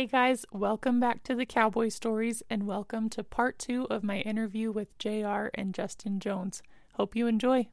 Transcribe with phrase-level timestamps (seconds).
[0.00, 4.20] Hey guys, welcome back to the Cowboy Stories and welcome to part two of my
[4.20, 6.62] interview with JR and Justin Jones.
[6.94, 7.68] Hope you enjoy.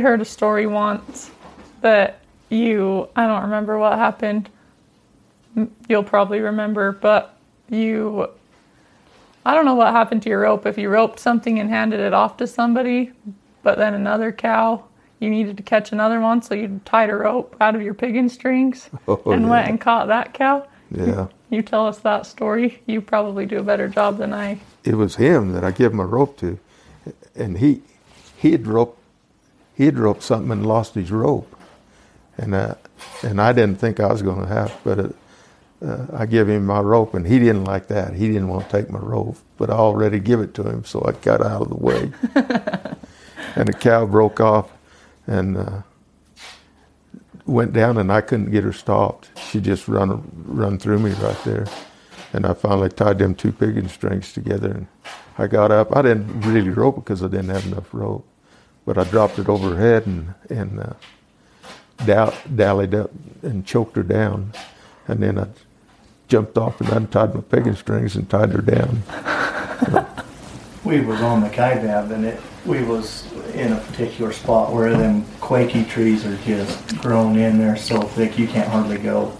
[0.00, 1.30] I heard a story once
[1.82, 4.48] that you, I don't remember what happened.
[5.90, 7.36] You'll probably remember, but
[7.68, 8.26] you,
[9.44, 10.64] I don't know what happened to your rope.
[10.64, 13.12] If you roped something and handed it off to somebody,
[13.62, 14.84] but then another cow,
[15.18, 18.30] you needed to catch another one, so you tied a rope out of your piggin
[18.30, 19.50] strings Oh, and yeah.
[19.50, 20.66] went and caught that cow.
[20.90, 21.26] Yeah.
[21.50, 22.80] You tell us that story.
[22.86, 24.60] You probably do a better job than I.
[24.84, 26.60] It was him that I gave him a rope to,
[27.34, 27.82] and he
[28.36, 28.99] he had roped
[29.80, 31.56] he had roped something and lost his rope,
[32.36, 32.74] and uh,
[33.22, 35.08] and I didn't think I was going to have, but uh,
[35.82, 38.12] uh, I gave him my rope, and he didn't like that.
[38.12, 41.02] He didn't want to take my rope, but I already give it to him, so
[41.06, 42.12] I got out of the way,
[43.56, 44.70] and the cow broke off,
[45.26, 45.56] and.
[45.56, 45.82] Uh,
[47.46, 49.30] went down and I couldn't get her stopped.
[49.50, 51.66] She just run run through me right there.
[52.32, 54.86] And I finally tied them two piggin strings together and
[55.38, 55.96] I got up.
[55.96, 58.29] I didn't really rope because I didn't have enough rope.
[58.90, 60.94] But I dropped it over her head and, and uh,
[62.04, 64.52] dall- dallied up and choked her down.
[65.06, 65.46] And then I
[66.26, 69.04] jumped off and untied my piggin strings and tied her down.
[70.84, 75.24] we was on the Kaibab and it we was in a particular spot where them
[75.38, 79.32] quaky trees are just grown in there so thick you can't hardly go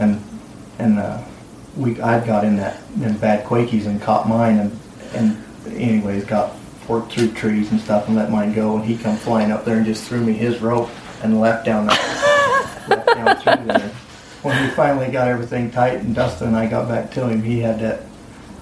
[0.00, 0.20] and
[0.80, 1.22] and uh,
[1.76, 4.80] we I got in that in bad quakies and caught mine and
[5.14, 5.44] and
[5.76, 6.56] anyways got
[6.88, 9.76] worked through trees and stuff and let mine go and he come flying up there
[9.76, 10.88] and just threw me his rope
[11.22, 11.92] and left down the,
[12.88, 13.92] left down through there
[14.42, 17.58] when we finally got everything tight and Dustin and I got back to him he
[17.60, 18.02] had that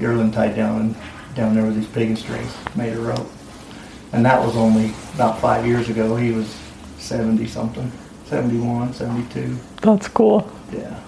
[0.01, 0.97] yearling tied down and
[1.35, 3.31] down there with these piggin strings, made a rope.
[4.13, 6.17] And that was only about five years ago.
[6.17, 6.49] He was
[6.99, 7.93] 70 something,
[8.25, 9.57] 71, 72.
[9.83, 10.51] That's cool.
[10.73, 10.99] Yeah.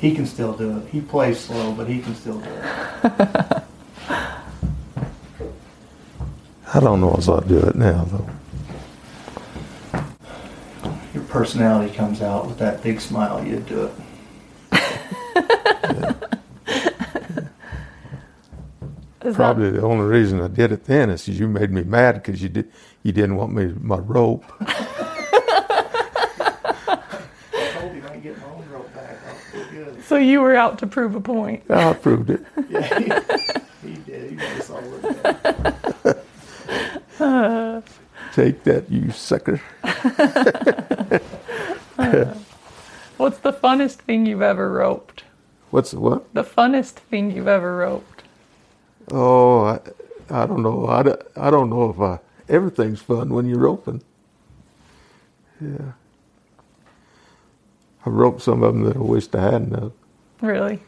[0.00, 0.86] He can still do it.
[0.88, 3.62] He plays slow, but he can still do it.
[6.76, 8.28] I don't know as I'll do it now though.
[11.14, 13.90] Your personality comes out with that big smile, you'd do
[14.70, 14.72] it.
[19.24, 22.16] Is Probably the only reason I did it then is 'cause you made me mad
[22.22, 22.70] because you did
[23.02, 24.44] you didn't want me my rope.
[24.60, 24.66] I
[27.72, 29.16] told him I'd get my own rope back.
[29.26, 29.96] I was pretty good.
[29.96, 31.62] That, so you were out to prove a point.
[31.70, 32.44] I proved it.
[32.68, 34.30] Yeah, he, he did.
[34.30, 35.75] He made us all look bad.
[38.32, 39.60] Take that, you sucker.
[43.16, 45.24] What's the funnest thing you've ever roped?
[45.70, 46.32] What's the what?
[46.34, 48.22] The funnest thing you've ever roped?
[49.10, 49.80] Oh, I,
[50.30, 50.86] I don't know.
[50.88, 52.18] I, don't- I don't know if I,
[52.52, 54.02] everything's fun when you're roping.
[55.60, 55.92] Yeah.
[58.04, 59.74] I roped some of them that I wished I hadn't.
[59.74, 59.92] Of.
[60.42, 60.80] Really?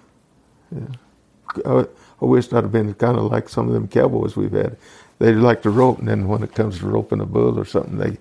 [1.64, 1.86] I,
[2.20, 4.76] I wished I'd have been kind of like some of them cowboys we've had.
[5.18, 7.98] They like to rope, and then when it comes to roping a bull or something,
[7.98, 8.18] they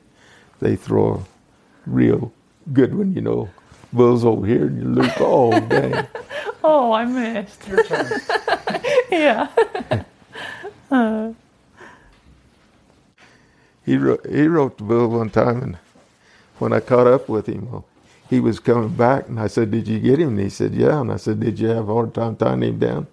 [0.62, 1.26] they throw a
[1.86, 2.32] real
[2.74, 3.14] good one.
[3.14, 3.50] You know,
[3.94, 5.14] bull's over here, and you loop.
[5.20, 6.08] Oh, dang!
[6.64, 7.68] Oh, I missed.
[7.68, 8.12] Your turn.
[9.12, 9.50] yeah.
[10.92, 11.34] Uh.
[13.86, 15.78] He ro- he roped the bull one time, and
[16.60, 17.86] when I caught up with him, well,
[18.30, 21.02] he was coming back, and I said, "Did you get him?" And he said, "Yeah."
[21.02, 23.08] And I said, "Did you have a hard time tying him down?"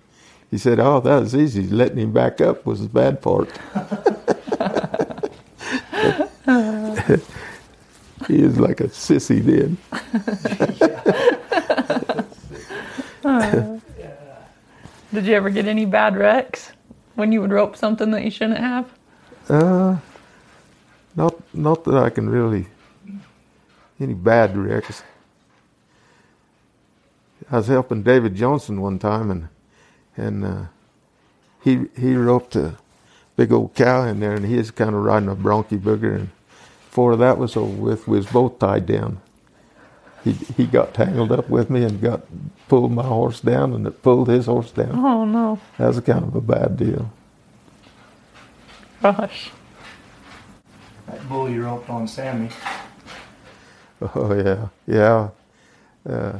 [0.54, 1.66] He said, "Oh, that was easy.
[1.66, 3.50] Letting him back up was the bad part."
[8.28, 9.76] he is like a sissy then.
[15.12, 16.70] Did you ever get any bad wrecks
[17.16, 18.88] when you would rope something that you shouldn't have?
[19.48, 19.96] Uh,
[21.16, 22.68] not not that I can really
[23.98, 25.02] any bad wrecks.
[27.50, 29.48] I was helping David Johnson one time, and
[30.16, 30.62] and uh,
[31.62, 32.76] he he roped a
[33.36, 36.14] big old cow in there, and he was kind of riding a bronky booger.
[36.14, 36.30] And
[36.88, 39.20] before that was over with, we was both tied down.
[40.22, 42.22] He he got tangled up with me and got
[42.68, 44.92] pulled my horse down, and it pulled his horse down.
[44.92, 45.58] Oh no.
[45.78, 47.10] That was kind of a bad deal.
[49.02, 49.50] Gosh.
[51.06, 52.48] That bull you roped on Sammy.
[54.14, 55.28] Oh yeah, yeah.
[56.08, 56.38] Uh,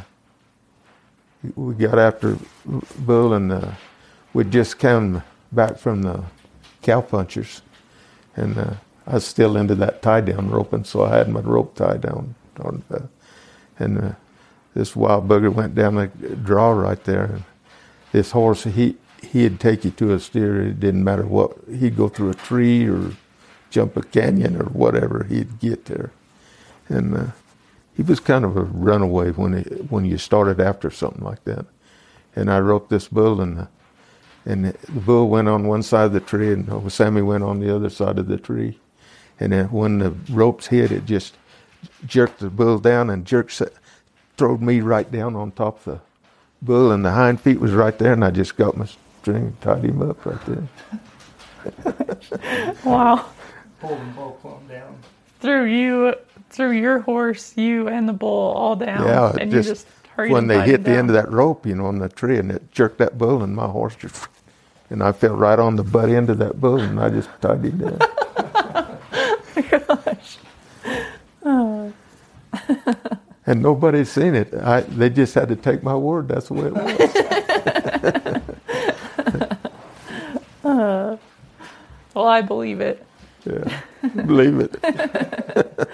[1.56, 2.38] we got after
[2.98, 3.72] Bull, and uh,
[4.32, 6.24] we'd just come back from the
[6.82, 7.60] cowpunchers,
[8.36, 8.74] and uh,
[9.06, 12.34] I was still into that tie down roping, so I had my rope tied down
[12.60, 13.00] on, uh,
[13.78, 14.12] and uh,
[14.74, 17.44] this wild bugger went down the draw right there, and
[18.12, 18.96] this horse he
[19.32, 20.60] he'd take you to a steer.
[20.62, 21.56] It didn't matter what.
[21.68, 23.12] He'd go through a tree or
[23.70, 25.24] jump a canyon or whatever.
[25.24, 26.10] He'd get there,
[26.88, 27.26] and uh,
[27.96, 31.66] he was kind of a runaway when he, when you started after something like that.
[32.36, 33.68] And I roped this bull, and the,
[34.44, 37.74] and the bull went on one side of the tree, and Sammy went on the
[37.74, 38.78] other side of the tree.
[39.38, 41.34] And then when the ropes hit, it just
[42.06, 43.62] jerked the bull down and jerked,
[44.36, 46.00] throwed me right down on top of the
[46.62, 48.88] bull, and the hind feet was right there, and I just got my
[49.20, 50.68] string and tied him up right there.
[52.84, 53.26] Wow.
[53.80, 54.98] Pulled them both on down.
[55.44, 56.14] Threw you,
[56.48, 59.86] threw your horse, you and the bull all down, Yeah, and just- you just
[60.16, 62.38] hurried when they hit him the end of that rope, you know, on the tree,
[62.38, 64.26] and it jerked that bull, and my horse just,
[64.88, 67.62] and I fell right on the butt end of that bull, and I just tied
[67.62, 67.98] him down.
[69.70, 70.38] Gosh.
[73.46, 74.54] And nobody's seen it.
[74.54, 76.28] I, they just had to take my word.
[76.28, 77.10] That's the way it was.
[80.64, 81.18] Uh,
[82.14, 83.04] well, I believe it.
[83.44, 84.76] Yeah, believe it.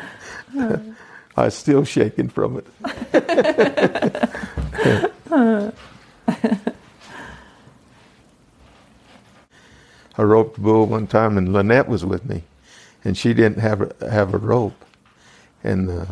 [1.37, 2.67] I was still shaking from it.
[10.19, 12.43] I roped a bull one time, and Lynette was with me,
[13.05, 14.85] and she didn't have a, have a rope.
[15.65, 16.07] And uh,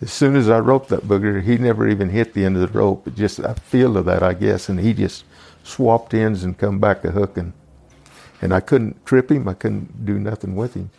[0.00, 2.78] as soon as I roped that booger, he never even hit the end of the
[2.78, 3.06] rope.
[3.06, 5.24] It just I feel of that, I guess, and he just
[5.62, 7.52] swapped ends and come back a hooking.
[8.40, 9.46] And I couldn't trip him.
[9.46, 10.90] I couldn't do nothing with him.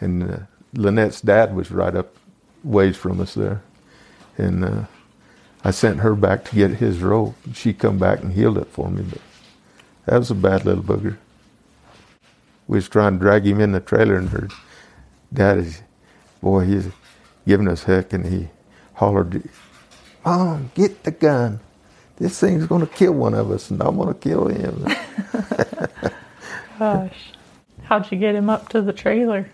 [0.00, 0.38] And uh,
[0.74, 2.14] Lynette's dad was right up
[2.64, 3.62] ways from us there,
[4.38, 4.84] and uh,
[5.64, 7.34] I sent her back to get his rope.
[7.54, 9.20] She come back and heeled it for me, but
[10.06, 11.16] that was a bad little booger.
[12.66, 14.48] We was trying to drag him in the trailer, and her
[15.32, 15.82] dad is,
[16.40, 16.88] boy, he's
[17.46, 18.48] giving us heck, and he
[18.94, 19.42] hollered,
[20.24, 21.60] "Mom, get the gun!
[22.16, 24.86] This thing's to kill one of us, and I'm to kill him."
[26.78, 27.32] Gosh.
[27.82, 29.50] How'd you get him up to the trailer?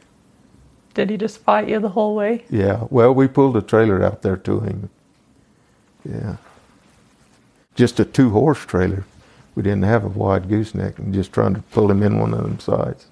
[0.97, 2.47] Did he just fight you the whole way?
[2.49, 4.89] yeah, well, we pulled a trailer out there to him.
[6.09, 6.37] Yeah,
[7.75, 9.05] just a two-horse trailer.
[9.55, 12.43] We didn't have a wide gooseneck, and just trying to pull him in one of
[12.43, 13.07] them sides.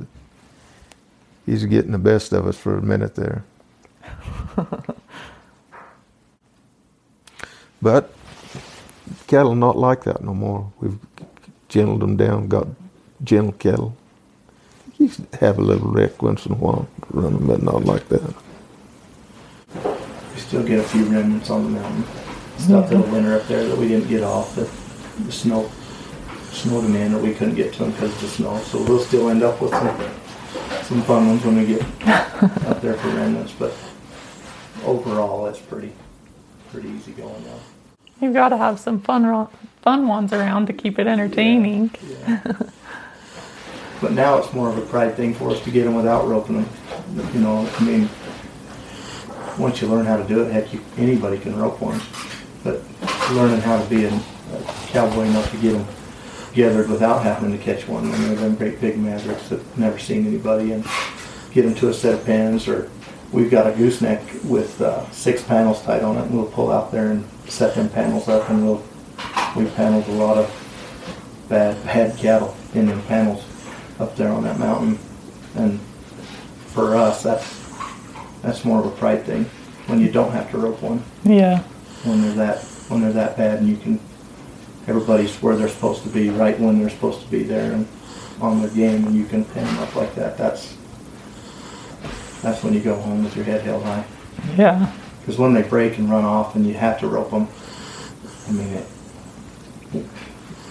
[1.45, 3.45] He's getting the best of us for a minute there.
[7.83, 8.15] but
[9.27, 10.73] cattle not like that no more.
[10.81, 10.99] We've
[11.69, 12.67] gentled them down, got
[13.23, 13.95] gentle cattle.
[14.99, 18.09] You can have a little wreck once in a while, run them, but not like
[18.09, 18.35] that.
[20.35, 22.05] We still get a few remnants on the mountain.
[22.59, 24.55] Stuff that'll winter up there that we didn't get off.
[24.55, 24.71] The,
[25.25, 25.71] the snow
[26.53, 28.59] snowed them in, or we couldn't get to them because of the snow.
[28.59, 30.11] So we'll still end up with some
[30.85, 33.53] some fun ones when we get up there for remnants.
[33.53, 33.75] But
[34.85, 35.93] overall, it's pretty
[36.71, 37.59] pretty easy going now.
[38.21, 39.49] You've got to have some fun,
[39.83, 41.91] fun ones around to keep it entertaining.
[42.07, 42.41] Yeah.
[44.05, 46.57] But now it's more of a pride thing for us to get them without roping
[46.57, 46.69] them.
[47.33, 48.11] You know, I mean,
[49.59, 51.99] once you learn how to do it, heck, you, anybody can rope one.
[52.63, 52.83] But
[53.33, 54.11] learning how to be a,
[54.89, 55.87] cowboy enough to get them
[56.53, 60.27] gathered without having to catch one when they're them great big mavericks that never seen
[60.27, 60.85] anybody and
[61.53, 62.91] get them to a set of pins or
[63.33, 66.93] we've got a gooseneck with uh, six panels tied on it and we'll pull out
[66.93, 68.85] there and set them panels up and we'll
[69.57, 73.45] we've paneled a lot of bad bad cattle in them panels
[74.01, 74.99] up there on that mountain
[75.57, 75.79] and
[76.75, 77.63] for us that's
[78.43, 79.45] that's more of a pride thing
[79.87, 81.61] when you don't have to rope one Yeah.
[82.05, 82.59] when they're that
[82.89, 84.01] when they're that bad and you can
[84.89, 87.87] everybody's where they're supposed to be right when they're supposed to be there and
[88.41, 90.77] on their game and you can pin them up like that that's
[92.43, 94.05] that's when you go home with your head held high
[94.57, 94.93] Yeah.
[95.21, 97.47] because when they break and run off and you have to rope them
[98.49, 98.87] I mean it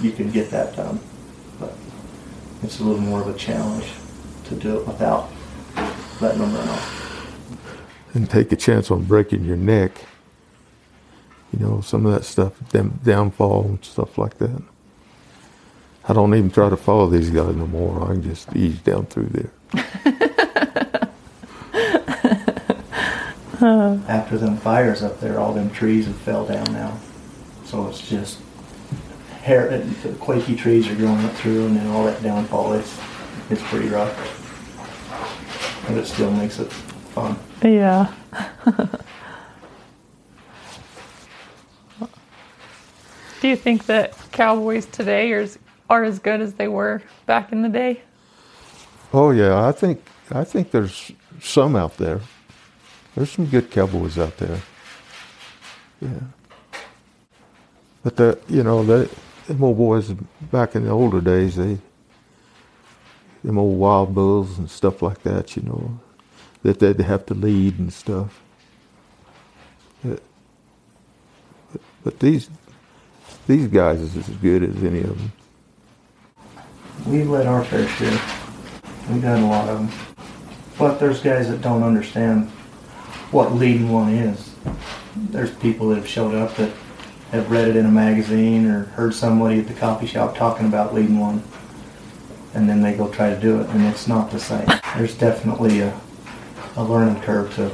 [0.01, 0.99] you can get that done
[2.63, 3.85] it's a little more of a challenge
[4.45, 5.29] to do it without
[6.21, 7.03] letting them run off
[8.13, 9.91] and take a chance on breaking your neck.
[11.51, 14.61] You know, some of that stuff, them downfall and stuff like that.
[16.07, 18.03] I don't even try to follow these guys no more.
[18.03, 19.51] I can just ease down through there.
[24.09, 26.97] After them fires up there, all them trees have fell down now.
[27.65, 28.39] So it's just
[29.43, 32.97] hair, and the quaky trees are growing up through and then all that downfall, it's,
[33.49, 34.15] it's pretty rough.
[35.85, 37.37] But it still makes it fun.
[37.61, 38.11] Yeah.
[43.41, 45.59] Do you think that cowboys today are as,
[45.89, 48.01] are as good as they were back in the day?
[49.13, 52.21] Oh yeah, I think I think there's some out there.
[53.13, 54.61] There's some good cowboys out there.
[56.01, 56.21] Yeah.
[58.01, 59.09] But the you know the
[59.47, 60.11] them old boys
[60.51, 61.77] back in the older days they
[63.43, 65.99] them old wild bulls and stuff like that you know
[66.63, 68.41] that they'd have to lead and stuff.
[70.03, 70.21] But,
[72.03, 72.49] but these
[73.47, 75.31] these guys is as good as any of them.
[77.05, 78.19] We've let our fair share.
[79.09, 80.15] We've got a lot of them.
[80.79, 82.49] But there's guys that don't understand
[83.31, 84.55] what leading one is.
[85.15, 86.71] There's people that have showed up that
[87.33, 90.93] have read it in a magazine or heard somebody at the coffee shop talking about
[90.93, 91.43] leading one.
[92.53, 94.67] And then they go try to do it, and it's not the same.
[94.95, 95.99] There's definitely a,
[96.75, 97.71] a learning curve to,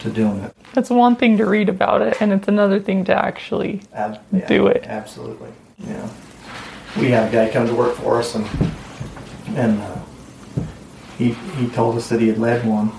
[0.00, 0.54] to doing it.
[0.76, 4.66] It's one thing to read about it, and it's another thing to actually Ab- Do
[4.66, 4.84] it.
[4.86, 5.48] Absolutely.
[5.78, 6.06] Yeah.
[6.98, 8.46] We had a guy come to work for us, and
[9.56, 9.96] and uh,
[11.16, 12.92] he he told us that he had led one,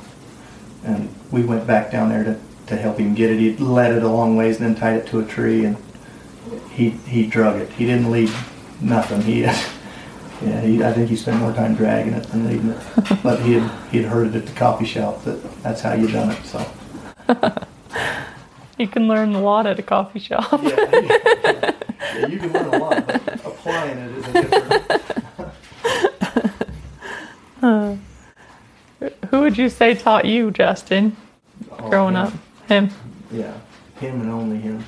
[0.83, 3.37] and we went back down there to, to help him get it.
[3.39, 5.77] He led it a long ways and then tied it to a tree, and
[6.79, 7.69] he he drug it.
[7.73, 8.33] He didn't leave
[8.81, 9.21] nothing.
[9.21, 10.61] He yeah.
[10.61, 12.81] He, I think he spent more time dragging it than leaving it.
[13.23, 16.07] But he had he had heard it at the coffee shop that that's how you
[16.07, 16.45] done it.
[16.45, 16.65] So.
[18.79, 20.63] you can learn a lot at a coffee shop.
[20.63, 21.71] Yeah, yeah,
[22.15, 24.79] yeah, you can learn a lot, but applying it is a different.
[29.29, 31.15] Who would you say taught you, Justin,
[31.71, 32.23] Oh, growing yeah.
[32.23, 32.33] up?
[32.67, 32.89] Him.
[33.31, 33.53] Yeah,
[33.99, 34.83] him and only him.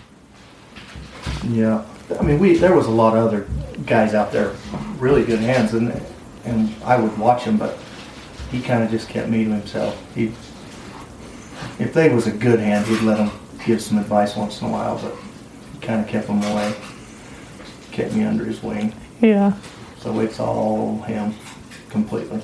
[1.44, 1.84] Yeah,
[2.20, 3.48] I mean, we there was a lot of other
[3.86, 4.56] guys out there,
[4.98, 6.02] really good hands, and
[6.46, 7.78] and I would watch him, but
[8.52, 10.00] he kind of just kept me to himself.
[10.16, 10.34] He,
[11.80, 13.32] if they was a good hand, he'd let them
[13.66, 15.16] give some advice once in a while, but
[15.74, 16.76] he kind of kept them away,
[17.92, 18.94] kept me under his wing.
[19.22, 19.54] Yeah.
[20.00, 21.34] So it's all him
[21.90, 22.42] completely.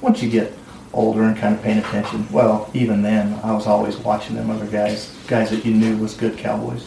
[0.00, 0.52] Once you get
[0.92, 4.66] older and kind of paying attention, well, even then, I was always watching them other
[4.66, 6.86] guys, guys that you knew was good cowboys.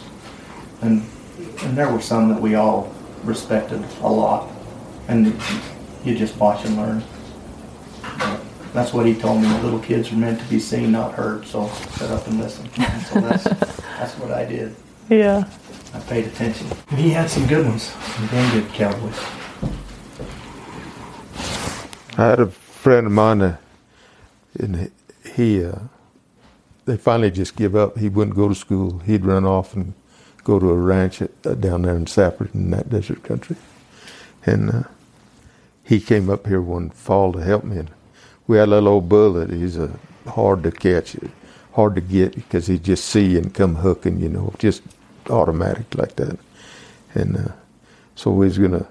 [0.82, 1.04] And
[1.62, 2.92] and there were some that we all
[3.24, 4.50] respected a lot.
[5.08, 5.26] And
[6.04, 7.02] you just watch and learn.
[8.18, 8.40] But
[8.72, 9.48] That's what he told me.
[9.60, 11.46] Little kids are meant to be seen, not heard.
[11.46, 11.68] So
[11.98, 12.68] shut up and listen.
[12.78, 14.74] And so that's that's what I did.
[15.08, 15.44] Yeah.
[15.92, 16.68] I paid attention.
[16.96, 19.18] He had some good ones, some damn good cowboys.
[22.16, 23.56] I had a friend of mine, uh,
[24.58, 24.90] and
[25.34, 25.78] he, uh,
[26.84, 27.98] they finally just give up.
[27.98, 29.00] He wouldn't go to school.
[29.00, 29.94] He'd run off and
[30.50, 33.54] go to a ranch at, uh, down there in Safford in that desert country.
[34.44, 34.82] And uh,
[35.84, 37.78] he came up here one fall to help me.
[37.78, 37.90] And
[38.48, 39.92] we had a little old bull that he's uh,
[40.26, 41.14] hard to catch,
[41.74, 44.82] hard to get because he just see and come hooking, you know, just
[45.28, 46.36] automatic like that.
[47.14, 47.52] And uh,
[48.16, 48.88] so we was gonna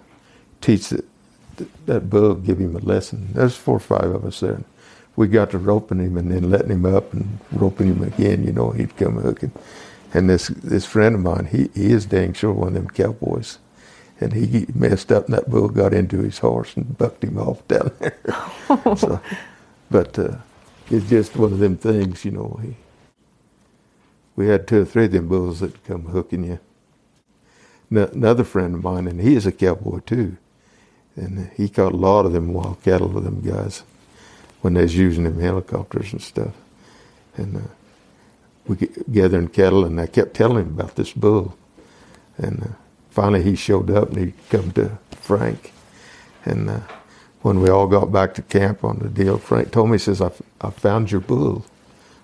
[0.62, 1.06] teach that
[1.88, 3.28] that bull, give him a lesson.
[3.34, 4.64] There's four or five of us there.
[5.18, 8.46] We got to roping him and then letting him up and roping him again.
[8.46, 9.52] You know, he'd come hooking.
[10.14, 13.60] And this this friend of mine, he he is dang sure one of them cowboys.
[14.22, 17.68] And he messed up, and that bull got into his horse and bucked him off
[17.70, 18.18] down there.
[18.98, 19.22] so,
[19.92, 20.38] but uh,
[20.92, 22.60] it's just one of them things, you know.
[22.64, 22.76] He,
[24.36, 26.60] we had two or three of them bulls that come hooking you.
[27.92, 30.38] N- another friend of mine, and he is a cowboy too,
[31.16, 33.84] and he caught a lot of them wild cattle with them guys
[34.62, 36.54] when they was using them helicopters and stuff.
[37.38, 37.62] And uh,
[38.70, 41.58] we get gathering cattle, and I kept telling him about this bull.
[42.38, 42.68] And uh,
[43.10, 45.74] finally, he showed up, and he come to Frank.
[46.46, 46.80] And uh,
[47.42, 50.22] when we all got back to camp on the deal, Frank told me, he says,
[50.22, 51.66] I, I found your bull.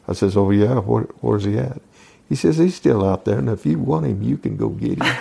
[0.08, 1.82] I says, oh yeah, where, where's he at?
[2.30, 5.02] He says, he's still out there, and if you want him, you can go get
[5.02, 5.18] him.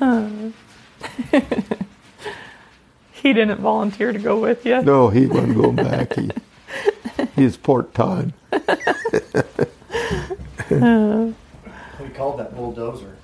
[3.26, 4.80] He didn't volunteer to go with you.
[4.82, 6.12] no, he wasn't going back.
[6.12, 6.30] He,
[7.36, 8.32] he's part time.
[10.70, 13.16] We called that bulldozer,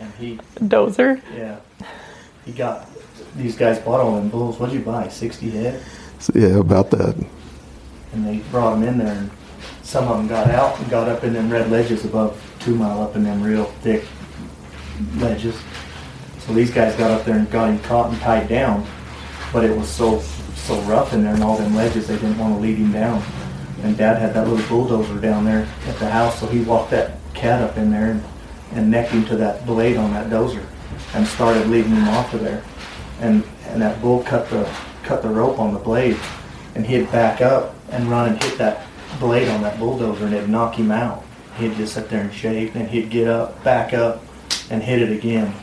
[0.00, 1.20] and he, Dozer.
[1.36, 1.58] yeah,
[2.44, 2.88] he got
[3.36, 4.58] these guys bought all them bulls.
[4.58, 5.08] What'd you buy?
[5.08, 5.82] Sixty head,
[6.20, 7.16] So, yeah, about that.
[8.12, 9.30] and they brought them in there and
[9.82, 13.02] some of them got out and got up in them red ledges above two mile
[13.02, 14.04] up in them real thick
[15.16, 15.56] ledges.
[16.38, 18.86] So these guys got up there and got him caught and tied down,
[19.52, 20.20] but it was so
[20.54, 23.22] so rough in there and all them ledges they didn't want to lead him down.
[23.84, 27.18] And Dad had that little bulldozer down there at the house, so he walked that
[27.34, 28.24] cat up in there and,
[28.72, 30.64] and necked him to that blade on that dozer
[31.12, 32.64] and started leading him off of there.
[33.20, 34.68] And and that bull cut the
[35.02, 36.18] cut the rope on the blade
[36.74, 38.86] and he'd back up and run and hit that
[39.20, 41.22] blade on that bulldozer and it'd knock him out.
[41.58, 44.22] He'd just sit there and shake and he'd get up, back up,
[44.70, 45.54] and hit it again.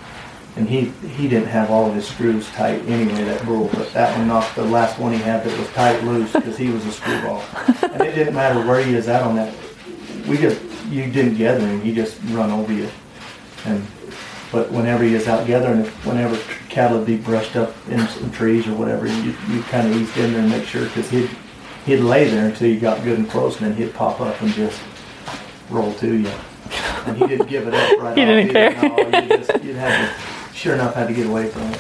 [0.58, 4.18] And he he didn't have all of his screws tight anyway, that bull, but that
[4.18, 6.92] one knocked the last one he had that was tight loose because he was a
[6.92, 7.42] screwball.
[7.84, 9.54] And it didn't matter where he is at on that.
[10.28, 12.90] We just you didn't gather him, he just run over you.
[13.66, 13.86] And
[14.52, 18.30] but whenever he is out gathering, if- whenever cattle would be brushed up in some
[18.32, 21.30] trees or whatever, you, you kind of eased in there and make sure because he'd
[21.86, 24.52] he'd lay there until you got good and close, and then he'd pop up and
[24.54, 24.82] just
[25.70, 26.30] roll to you.
[27.06, 28.72] And he didn't give it up right He off didn't care.
[28.82, 31.80] No, you just you'd have to, sure enough, had to get away from it.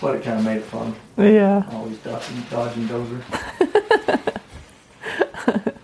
[0.00, 0.94] But it kind of made it fun.
[1.18, 1.62] Yeah.
[1.72, 3.22] Always dodging, dodging dozer.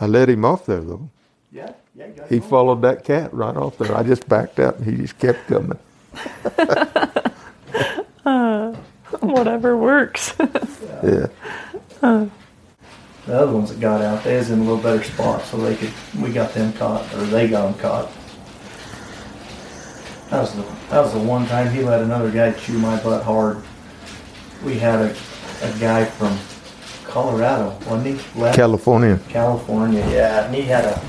[0.00, 1.08] I let him off there though.
[1.50, 2.06] Yeah, yeah.
[2.06, 3.96] you He followed that cat right off there.
[3.96, 5.78] I just backed up and he just kept coming.
[9.20, 10.34] Whatever works.
[11.00, 11.28] Yeah.
[12.00, 12.28] The
[13.28, 15.92] other ones that got out, they was in a little better spot, so they could.
[16.20, 18.10] We got them caught, or they got them caught.
[20.30, 23.24] That was the that was the one time he let another guy chew my butt
[23.24, 23.62] hard.
[24.62, 25.16] We had a,
[25.62, 26.38] a guy from
[27.04, 28.40] Colorado, wasn't he?
[28.40, 29.18] Left California.
[29.28, 31.00] California, yeah, and he had a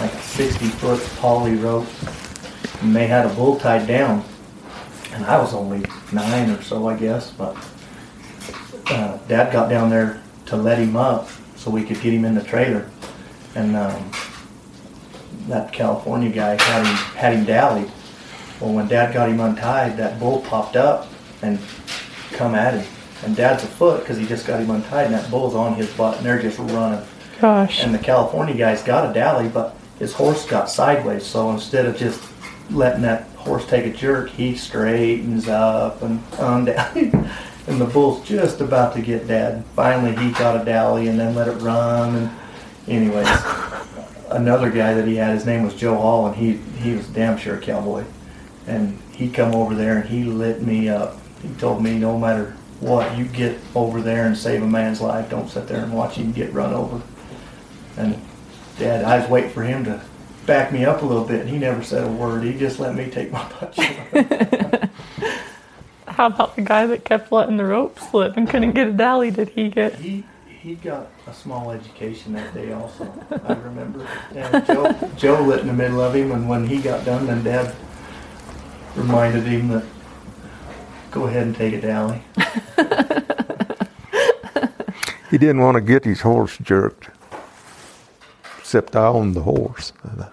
[0.00, 1.86] like a sixty foot poly rope,
[2.82, 4.24] and they had a bull tied down,
[5.12, 7.56] and I was only nine or so, I guess, but
[8.90, 12.34] uh, Dad got down there to let him up so we could get him in
[12.34, 12.90] the trailer,
[13.54, 14.10] and um,
[15.46, 17.90] that California guy had him had him dallied.
[18.60, 21.08] Well, when Dad got him untied, that bull popped up
[21.42, 21.58] and
[22.32, 22.86] come at him,
[23.24, 26.16] and Dad's afoot because he just got him untied, and that bull's on his butt,
[26.16, 27.06] and they're just running.
[27.40, 27.84] Gosh.
[27.84, 31.24] And the California guy's got a dally, but his horse got sideways.
[31.24, 32.22] So instead of just
[32.70, 37.32] letting that horse take a jerk, he straightens up and undally.
[37.68, 39.62] And the bull's just about to get dad.
[39.76, 42.14] Finally, he got a dally and then let it run.
[42.14, 42.30] And
[42.88, 43.28] anyways,
[44.30, 47.36] another guy that he had, his name was Joe Hall, and he he was damn
[47.36, 48.04] sure a cowboy.
[48.68, 51.16] And he come over there and he lit me up.
[51.42, 55.30] He told me no matter what, you get over there and save a man's life.
[55.30, 57.00] Don't sit there and watch him get run over.
[57.96, 58.20] And
[58.78, 60.00] Dad, I was waiting for him to
[60.46, 62.44] back me up a little bit, and he never said a word.
[62.44, 63.74] He just let me take my butt.
[66.06, 69.30] How about the guy that kept letting the rope slip and couldn't get a dally?
[69.30, 69.94] Did he get?
[69.96, 70.24] he
[70.60, 73.10] he got a small education that day also.
[73.44, 74.06] I remember.
[74.34, 77.44] And Joe Joe lit in the middle of him, and when he got done, then
[77.44, 77.74] Dad
[78.98, 79.84] reminded him that
[81.10, 82.22] go ahead and take it, dally.
[85.30, 87.10] He didn't want to get his horse jerked.
[88.58, 89.92] Except I owned the horse.
[90.02, 90.28] And I-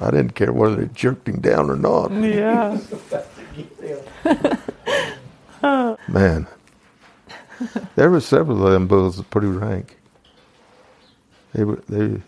[0.00, 2.10] I didn't care whether it jerked him down or not.
[2.10, 2.78] Yeah.
[6.08, 6.48] Man.
[7.94, 9.96] There were several of them bulls that pretty rank.
[11.54, 12.20] They were they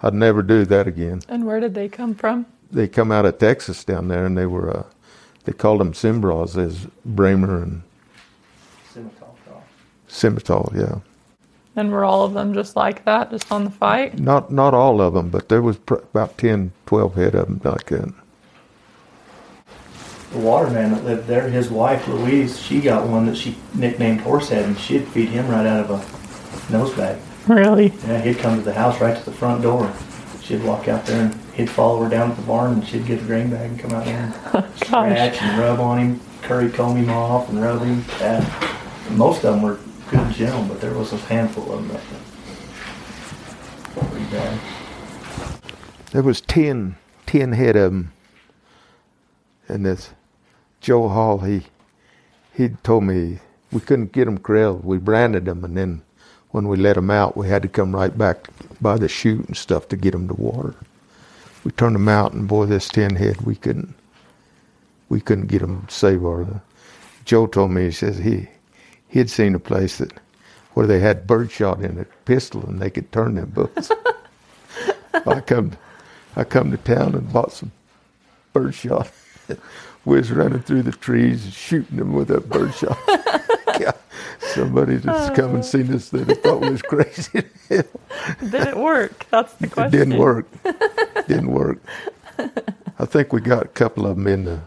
[0.00, 1.20] I'd never do that again.
[1.28, 2.46] And where did they come from?
[2.70, 4.84] They come out of Texas down there and they were uh,
[5.44, 7.82] they called them Simbrahs as Bramer and
[10.08, 10.74] Scimitar cross.
[10.74, 10.98] Yeah.
[11.74, 14.18] And were all of them just like that, just on the fight?
[14.18, 17.60] Not not all of them, but there was pr- about 10, 12 head of them
[17.64, 18.12] like that.
[20.32, 24.64] The waterman that lived there, his wife Louise, she got one that she nicknamed Horsehead,
[24.64, 27.18] and she'd feed him right out of a nose bag.
[27.46, 27.92] Really?
[28.06, 29.92] Yeah, he'd come to the house right to the front door.
[30.52, 33.22] She'd walk out there and he'd follow her down to the barn and she'd get
[33.22, 36.70] a grain bag and come out there and oh, scratch and rub on him, curry
[36.70, 38.04] comb him off and rub him.
[38.20, 38.78] Yeah.
[39.12, 39.78] Most of them were
[40.10, 42.02] good and gentle, but there was a handful of them that
[43.96, 44.60] were pretty bad.
[46.10, 48.12] There was 10, 10 head of them.
[49.68, 50.10] And this
[50.82, 51.62] Joe Hall, he
[52.52, 53.38] he told me
[53.72, 54.84] we couldn't get them corralled.
[54.84, 56.02] We branded them, and then
[56.52, 58.46] when we let them out, we had to come right back
[58.80, 60.74] by the chute and stuff to get them to water.
[61.64, 63.94] We turned them out, and boy, this 10 head, we couldn't
[65.08, 66.42] we couldn't get them to save our.
[66.42, 66.58] Uh,
[67.26, 68.48] Joe told me he says he
[69.08, 70.12] he had seen a place that
[70.72, 73.90] where they had birdshot in a pistol and they could turn them bullets.
[75.26, 75.72] I come,
[76.34, 77.72] I come to town and bought some
[78.54, 79.10] birdshot.
[80.06, 82.98] we was running through the trees and shooting them with that birdshot.
[84.42, 87.44] God, Somebody that's come and seen us that thought we was crazy.
[87.70, 89.26] Did it work?
[89.30, 89.90] That's the It question.
[89.90, 90.46] didn't work.
[91.28, 91.78] didn't work.
[92.98, 94.60] I think we got a couple of them in the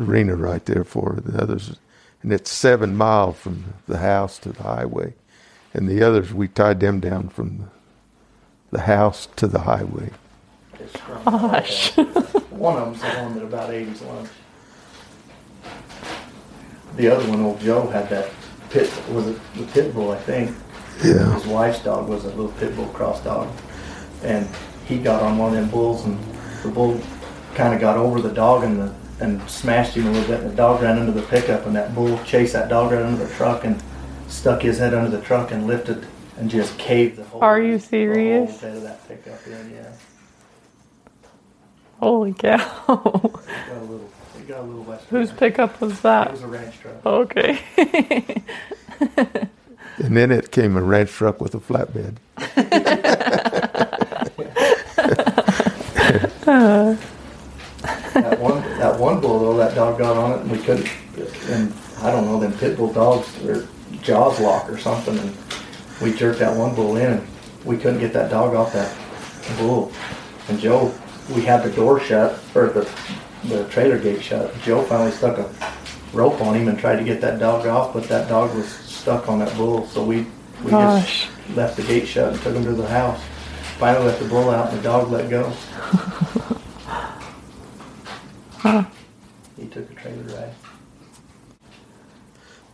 [0.00, 1.76] arena right there for the others,
[2.22, 5.14] and it's seven miles from the house to the highway,
[5.74, 7.70] and the others we tied them down from
[8.72, 10.10] the house to the highway.
[11.26, 11.96] Oh, gosh.
[12.50, 14.28] One of them's the one that about ate his lunch.
[16.96, 18.30] The other one, old Joe, had that
[18.70, 20.56] pit, was it the pit bull, I think.
[21.04, 21.34] Yeah.
[21.34, 23.48] His wife's dog was a little pit bull cross dog.
[24.22, 24.48] And
[24.86, 26.18] he got on one of them bulls and
[26.62, 27.00] the bull
[27.54, 30.40] kind of got over the dog and the, and smashed him a little bit.
[30.40, 33.24] And the dog ran into the pickup and that bull chased that dog right under
[33.24, 33.82] the truck and
[34.28, 36.06] stuck his head under the truck and lifted
[36.38, 37.42] and just caved the whole.
[37.42, 38.60] Are you the serious?
[38.60, 39.92] whole bed of that pickup in, yeah.
[41.98, 43.40] Holy cow.
[44.50, 45.06] It got a little, it got a little west.
[45.10, 46.26] Whose pickup was that?
[46.26, 47.06] It was a ranch truck.
[47.06, 47.60] Okay.
[50.02, 52.16] And then it came a ranch truck with a flatbed.
[58.14, 60.88] That one, that one bull though, that dog got on it and we couldn't,
[61.50, 63.66] and I don't know, them pit bull dogs, their
[64.00, 65.36] jaws lock or something and
[66.00, 67.26] we jerked that one bull in and
[67.66, 68.96] we couldn't get that dog off that
[69.58, 69.92] bull.
[70.48, 70.94] And Joe,
[71.34, 72.90] we had the door shut, or the,
[73.44, 74.52] the trailer gate shut.
[74.62, 75.50] Joe finally stuck a
[76.12, 79.28] rope on him and tried to get that dog off, but that dog was stuck
[79.28, 80.26] on that bull, so we,
[80.64, 81.26] we Gosh.
[81.26, 83.20] just left the gate shut and took him to the house.
[83.78, 85.52] Finally let the bull out and the dog let go.
[89.56, 90.54] He took a trailer ride.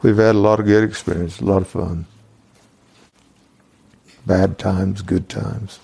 [0.02, 2.06] We've had a lot of good experience, a lot of fun.
[4.24, 5.80] Bad times, good times.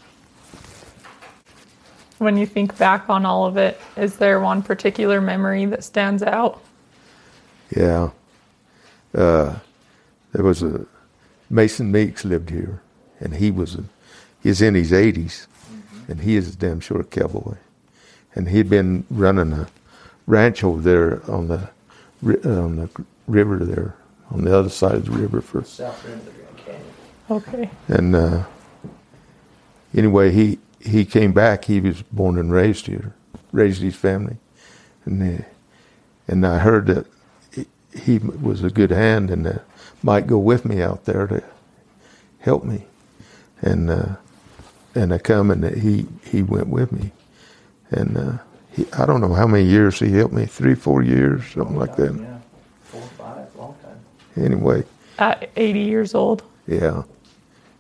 [2.23, 6.23] When you think back on all of it, is there one particular memory that stands
[6.23, 6.63] out?
[7.77, 8.11] Yeah.
[9.15, 9.57] Uh,
[10.33, 10.87] there was a
[11.51, 12.81] Mason Meeks lived here,
[13.21, 13.85] and he was a,
[14.43, 15.47] he's in his 80s,
[16.09, 17.57] and he is a damn sure cowboy,
[18.35, 19.69] and he'd been running a
[20.27, 21.69] ranch over there on the
[22.25, 22.89] uh, on the
[23.27, 23.97] river there,
[24.31, 26.85] on the other side of the river for South rim of the Grand Canyon.
[27.31, 27.71] Okay.
[27.89, 28.45] and uh,
[29.95, 31.65] anyway, he he came back.
[31.65, 33.15] He was born and raised here,
[33.53, 34.37] raised his family,
[35.05, 35.45] and uh,
[36.29, 37.07] and I heard that
[37.53, 37.67] he,
[37.99, 39.59] he was a good hand and uh,
[40.03, 41.43] might go with me out there to
[42.41, 42.85] help me,
[43.61, 44.17] and uh,
[44.95, 47.13] and I come and he he went with me,
[47.91, 48.33] and uh,
[48.73, 51.97] he, I don't know how many years he helped me, three four years something like
[51.97, 52.15] that.
[52.15, 52.39] Yeah,
[52.85, 54.45] four, five, long time.
[54.45, 54.85] Anyway,
[55.19, 56.43] At 80 years old.
[56.67, 57.03] Yeah,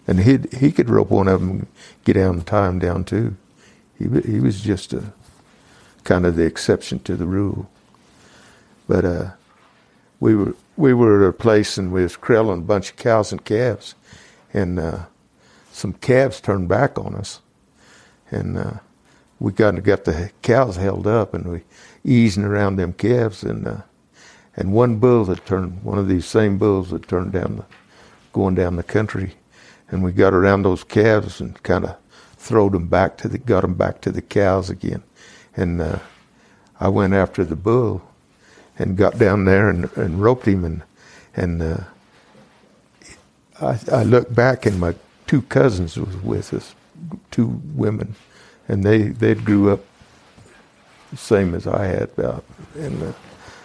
[0.06, 1.66] and he he could rope one of them,
[2.04, 3.36] get down and tie 'em down too.
[3.98, 5.12] He he was just a
[6.04, 7.70] kind of the exception to the rule.
[8.88, 9.30] But uh,
[10.20, 13.32] we were we were at a place and we was corralling a bunch of cows
[13.32, 13.94] and calves,
[14.52, 15.04] and uh,
[15.72, 17.40] some calves turned back on us,
[18.30, 18.74] and uh,
[19.38, 21.62] we got got the cows held up and we
[22.04, 23.66] easing around them calves and.
[23.66, 23.82] Uh,
[24.56, 27.64] and one bull that turned one of these same bulls that turned down the
[28.32, 29.34] going down the country,
[29.92, 31.96] and we got around those calves and kind of
[32.36, 35.04] throwed them back to the got them back to the cows again,
[35.56, 36.00] and uh,
[36.80, 38.02] I went after the bull,
[38.78, 40.82] and got down there and, and roped him and
[41.34, 41.84] and uh,
[43.60, 44.94] I, I looked back and my
[45.26, 46.74] two cousins was with us,
[47.30, 48.16] two women,
[48.68, 49.80] and they they grew up
[51.10, 53.12] the same as I had about, and uh,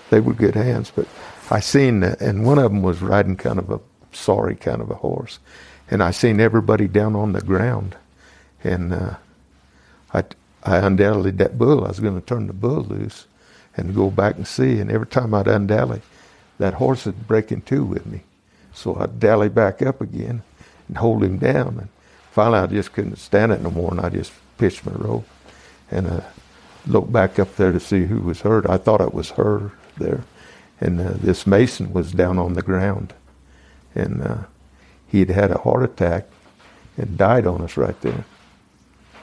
[0.09, 0.91] they were good hands.
[0.95, 1.07] But
[1.49, 3.79] I seen, uh, and one of them was riding kind of a
[4.11, 5.39] sorry kind of a horse,
[5.89, 7.95] and I seen everybody down on the ground,
[8.63, 9.15] and uh,
[10.13, 10.23] I
[10.63, 11.85] I undallied that bull.
[11.85, 13.25] I was going to turn the bull loose,
[13.75, 14.79] and go back and see.
[14.79, 16.01] And every time I'd undally,
[16.57, 18.23] that horse would break in two with me,
[18.73, 20.41] so I'd dally back up again
[20.87, 21.77] and hold him down.
[21.79, 21.89] And
[22.31, 25.27] finally, I just couldn't stand it no more, and I just pitched my rope
[25.91, 26.21] and uh,
[26.85, 28.69] looked back up there to see who was hurt.
[28.69, 30.23] I thought it was her there,
[30.81, 33.13] and uh, this Mason was down on the ground,
[33.95, 34.37] and uh,
[35.07, 36.27] he had had a heart attack
[36.97, 38.25] and died on us right there.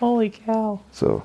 [0.00, 0.80] Holy cow.
[0.92, 1.24] So,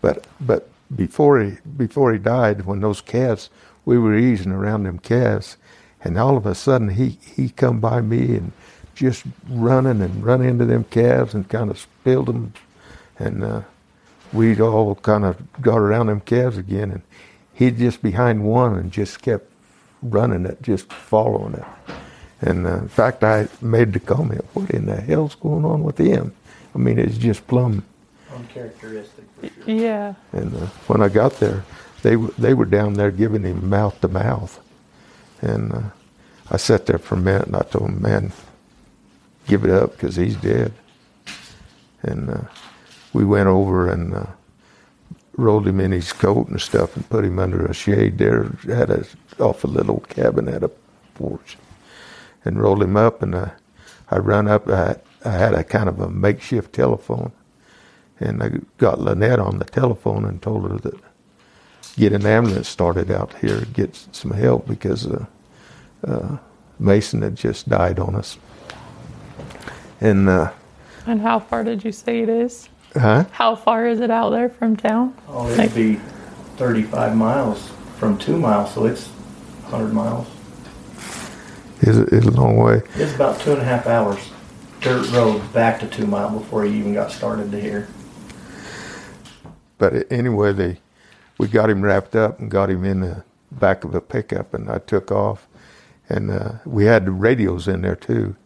[0.00, 3.50] but but before he before he died, when those calves,
[3.84, 5.56] we were easing around them calves,
[6.02, 8.52] and all of a sudden he he come by me and
[8.94, 12.52] just running and run into them calves and kind of spilled them,
[13.18, 13.62] and uh,
[14.32, 17.02] we'd all kind of got around them calves again, and
[17.54, 19.50] he'd just behind one and just kept
[20.02, 21.64] running it, just following it.
[22.42, 25.98] And uh, in fact, I made the comment, "What in the hell's going on with
[25.98, 26.32] him?"
[26.74, 27.84] I mean, it's just plumb
[28.34, 29.64] Uncharacteristic for sure.
[29.66, 30.14] Yeah.
[30.32, 31.64] and uh, when I got there,
[32.02, 34.58] they w- they were down there giving him mouth to mouth,
[35.40, 35.82] and uh,
[36.50, 38.32] I sat there for a minute and I told him, man,
[39.46, 40.72] give it up because he's dead.
[42.02, 42.40] And uh,
[43.12, 44.26] we went over and uh,
[45.36, 48.44] rolled him in his coat and stuff and put him under a shade there.
[48.66, 49.04] Had a
[49.38, 50.70] off a little cabin had a
[51.14, 51.56] porch
[52.44, 53.50] and rolled him up and uh,
[54.10, 54.68] I run up.
[54.68, 57.32] I, I had a kind of a makeshift telephone
[58.20, 60.98] and I got Lynette on the telephone and told her that
[61.96, 65.24] get an ambulance started out here, get some help because uh,
[66.06, 66.36] uh,
[66.78, 68.38] Mason had just died on us.
[70.00, 70.50] And uh,
[71.06, 72.68] And how far did you say it is?
[72.94, 73.24] huh?
[73.30, 75.14] How far is it out there from town?
[75.28, 75.94] Oh, it'd be
[76.56, 80.26] 35 miles from two miles, so it's 100 miles.
[81.82, 82.82] It's, it's a long way.
[82.94, 84.30] It's about two and a half hours
[84.80, 87.88] dirt road back to two mile before he even got started to here.
[89.78, 90.78] But anyway, they
[91.38, 94.70] we got him wrapped up and got him in the back of a pickup, and
[94.70, 95.48] I took off.
[96.08, 98.36] And uh, we had the radios in there too,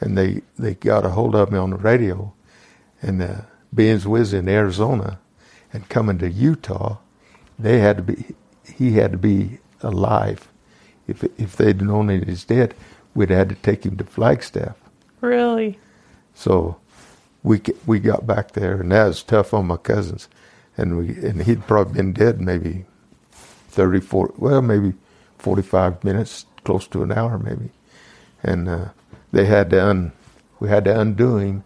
[0.00, 2.32] and they they got a hold of me on the radio,
[3.00, 3.42] and uh,
[3.74, 5.18] being was in Arizona,
[5.72, 6.98] and coming to Utah,
[7.58, 10.48] they had to be he had to be alive.
[11.06, 12.74] If if they'd known he was dead,
[13.14, 14.76] we'd had to take him to Flagstaff.
[15.20, 15.78] Really?
[16.34, 16.76] So
[17.42, 20.28] we we got back there, and that was tough on my cousins.
[20.76, 22.86] And we and he'd probably been dead maybe
[23.68, 24.94] 30, 40, well maybe
[25.38, 27.70] forty five minutes, close to an hour maybe.
[28.42, 28.88] And uh,
[29.32, 30.12] they had to un,
[30.60, 31.64] we had to undo him,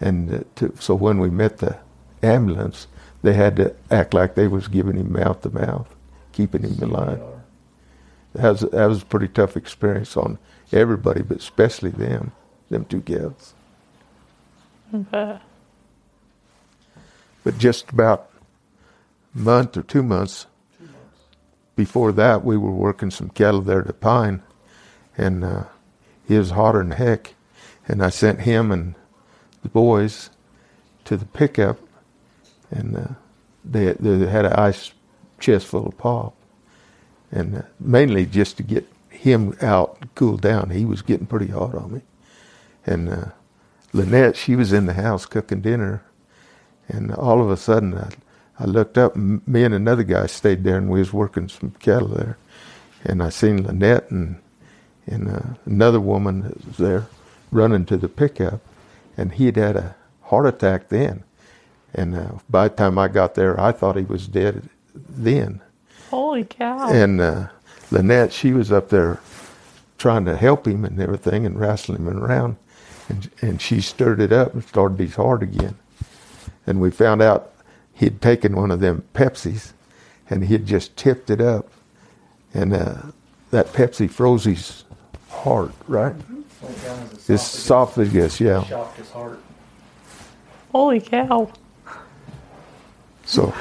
[0.00, 1.78] and uh, to, so when we met the
[2.22, 2.86] ambulance,
[3.22, 5.88] they had to act like they was giving him mouth to mouth,
[6.32, 7.20] keeping him alive.
[8.34, 10.38] That was that was a pretty tough experience on
[10.72, 12.32] everybody, but especially them,
[12.68, 13.54] them two gals.
[14.92, 15.38] Okay.
[17.44, 18.30] But just about
[19.34, 20.46] a month or two months
[21.76, 24.42] before that, we were working some cattle there to Pine,
[25.16, 25.64] and uh,
[26.26, 27.34] he was hotter than heck.
[27.86, 28.94] And I sent him and
[29.62, 30.30] the boys
[31.04, 31.78] to the pickup,
[32.70, 33.08] and uh,
[33.64, 34.92] they, they had an ice
[35.38, 36.34] chest full of pop,
[37.34, 40.70] and uh, mainly just to get him out, cool down.
[40.70, 42.00] He was getting pretty hot on me,
[42.86, 43.24] and uh,
[43.92, 46.02] Lynette, she was in the house cooking dinner,
[46.88, 48.10] and all of a sudden, I,
[48.58, 52.08] I looked up, me and another guy stayed there, and we was working some cattle
[52.08, 52.38] there.
[53.04, 54.40] And I seen Lynette and
[55.06, 57.06] and uh, another woman was there
[57.50, 58.60] running to the pickup,
[59.16, 61.24] and he had had a heart attack then.
[61.94, 65.60] And uh, by the time I got there, I thought he was dead then.
[66.14, 66.92] Holy cow.
[66.92, 67.48] And uh,
[67.90, 69.18] Lynette, she was up there
[69.98, 72.56] trying to help him and everything and wrestling him around.
[73.08, 75.76] And, and she stirred it up and started his heart again.
[76.68, 77.52] And we found out
[77.94, 79.72] he'd taken one of them Pepsis
[80.30, 81.68] and he'd just tipped it up.
[82.54, 83.02] And uh,
[83.50, 84.84] that Pepsi froze his
[85.28, 86.14] heart, right?
[86.62, 88.62] Went down his His esophagus, yeah.
[88.62, 89.40] Shocked his heart.
[90.70, 91.50] Holy cow.
[93.24, 93.52] So,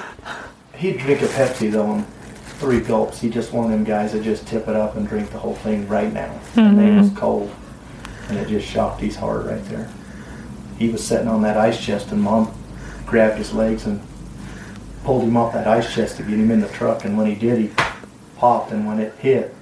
[0.76, 2.06] He'd drink a Pepsi though in
[2.60, 3.20] three gulps.
[3.20, 5.56] He just one of them guys that just tip it up and drink the whole
[5.56, 6.40] thing right now.
[6.56, 7.18] And it was mm-hmm.
[7.18, 7.54] cold.
[8.30, 9.90] And it just shocked his heart right there.
[10.78, 12.54] He was sitting on that ice chest and mom
[13.06, 14.02] grabbed his legs and
[15.04, 17.36] pulled him off that ice chest to get him in the truck and when he
[17.36, 17.70] did he
[18.38, 19.54] popped and when it hit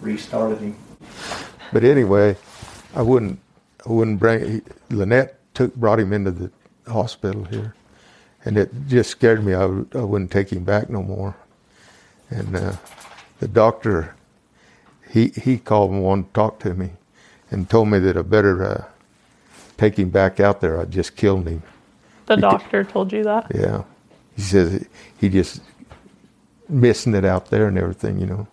[0.00, 0.76] restarted him.
[1.72, 2.36] but anyway,
[2.94, 3.38] I wouldn't,
[3.86, 4.50] I wouldn't bring.
[4.50, 4.62] He,
[4.94, 6.50] Lynette took brought him into the
[6.88, 7.74] hospital here,
[8.44, 9.54] and it just scared me.
[9.54, 11.36] I, I wouldn't take him back no more.
[12.30, 12.72] And uh,
[13.40, 14.14] the doctor,
[15.10, 16.90] he he called and wanted to talk to me,
[17.50, 18.84] and told me that I better uh,
[19.76, 20.80] take him back out there.
[20.80, 21.62] I just killed him.
[22.26, 23.50] The You could- doctor told you that?
[23.54, 23.82] Yeah,
[24.36, 24.86] he says
[25.18, 25.60] he just
[26.68, 28.46] missing it out there and everything, you know.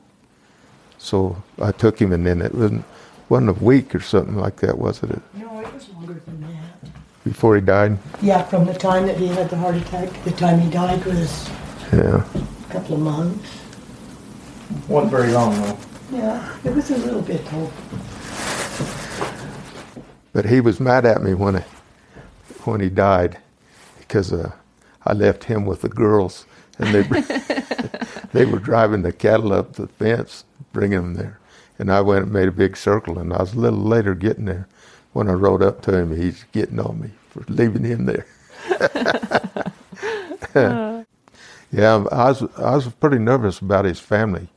[0.98, 2.84] So I took him, and then it wasn't
[3.30, 5.22] wasn't a week or something like that, was it?
[5.36, 6.90] No, it was longer than that.
[7.24, 7.98] Before he died.
[8.22, 11.06] Yeah, from the time that he had the heart attack to the time he died
[11.06, 11.48] was
[11.94, 12.24] Yeah.
[12.70, 13.57] a couple of months.
[14.88, 15.78] Wasn't very long though.
[16.12, 17.72] Yeah, it was a little bit though.
[20.34, 21.66] But he was mad at me when I,
[22.64, 23.40] when he died
[24.00, 24.52] because uh,
[25.06, 26.46] I left him with the girls
[26.80, 27.02] and they
[28.34, 31.40] they were driving the cattle up the fence, bringing them there,
[31.80, 33.20] and I went and made a big circle.
[33.20, 34.68] And I was a little later getting there.
[35.14, 38.28] When I rode up to him, he's getting on me for leaving him there.
[41.72, 44.48] yeah, I was I was pretty nervous about his family.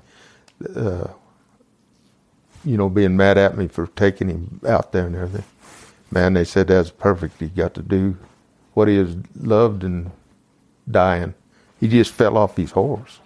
[0.77, 1.09] Uh,
[2.65, 5.47] you know, being mad at me for taking him out there and everything.
[6.11, 7.41] Man, they said that's perfect.
[7.41, 8.17] He got to do
[8.75, 10.11] what he has loved and
[10.91, 11.35] dying.
[11.79, 13.21] He just fell off his horse,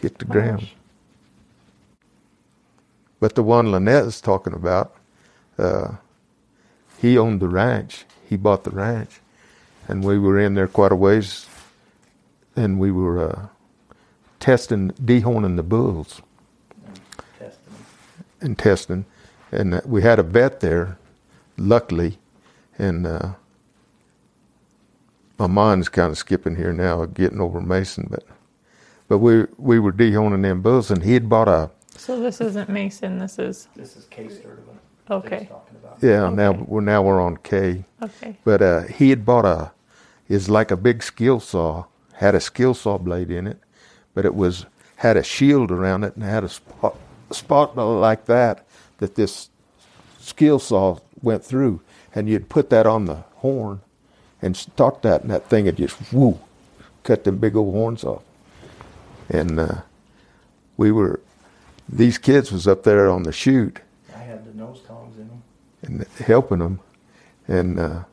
[0.00, 0.68] hit the ground.
[3.20, 4.96] but the one Lynette is talking about,
[5.58, 5.92] uh,
[6.98, 8.04] he owned the ranch.
[8.28, 9.20] He bought the ranch,
[9.88, 11.46] and we were in there quite a ways,
[12.56, 13.46] and we were uh,
[14.40, 16.20] testing, dehorning the bulls
[17.38, 17.74] Testing.
[18.40, 19.04] and testing,
[19.52, 20.98] and uh, we had a vet there,
[21.56, 22.18] luckily,
[22.78, 23.32] and uh,
[25.38, 28.24] my mind's kind of skipping here now, getting over Mason, but
[29.08, 32.68] but we we were dehorning them bulls, and he had bought a So this isn't
[32.68, 33.18] Mason.
[33.18, 34.78] This is This is Kay Sturtevant.
[35.10, 35.46] Okay.
[35.50, 35.98] Talking about.
[36.02, 36.30] yeah.
[36.30, 38.36] Now we're now we're on K, okay.
[38.44, 39.72] but uh, he had bought a
[40.28, 43.58] is like a big skill saw, had a skill saw blade in it,
[44.20, 46.94] but it was had a shield around it and had a spot
[47.30, 48.66] spot like that
[48.98, 49.48] that this
[50.18, 51.80] skill saw went through,
[52.14, 53.80] and you'd put that on the horn
[54.42, 56.38] and start that, and that thing would just whoo,
[57.02, 58.22] cut them big old horns off.
[59.30, 59.80] And uh,
[60.76, 61.20] we were,
[61.88, 63.80] these kids was up there on the chute
[64.14, 65.42] I had the nose tongs in them.
[65.82, 66.80] and helping them,
[67.48, 68.04] and uh,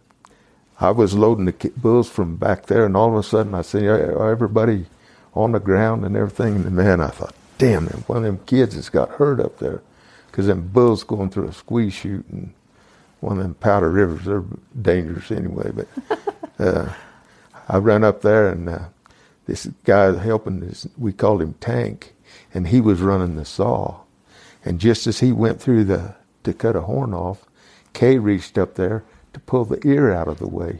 [0.80, 3.86] I was loading the bulls from back there, and all of a sudden I see
[3.86, 4.86] everybody
[5.38, 8.39] on the ground and everything, and the man, I thought, damn, man, one of them
[8.45, 9.82] kids has got hurt up there,
[10.28, 12.54] because them bulls going through a squeeze chute, and
[13.19, 14.43] one of them Powder Rivers, they're
[14.82, 15.88] dangerous anyway, but
[16.60, 16.93] uh,
[17.67, 18.86] I ran up there, and uh,
[19.45, 22.13] this guy helping this, we called him Tank,
[22.54, 24.02] and he was running the saw,
[24.65, 27.45] and just as he went through the to cut a horn off,
[27.93, 30.80] Kay reached up there to pull the ear out of the way.